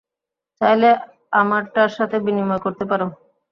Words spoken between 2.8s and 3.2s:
পারো।